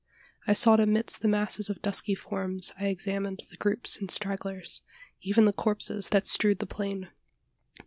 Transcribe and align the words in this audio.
I 0.47 0.55
sought 0.55 0.79
amidst 0.79 1.21
the 1.21 1.27
masses 1.27 1.69
of 1.69 1.83
dusky 1.83 2.15
forms 2.15 2.73
I 2.75 2.87
examined 2.87 3.43
the 3.51 3.55
groups 3.55 3.97
and 3.97 4.09
stragglers 4.09 4.81
even 5.21 5.45
the 5.45 5.53
corpses 5.53 6.09
that 6.09 6.25
strewed 6.25 6.57
the 6.57 6.65
plain. 6.65 7.09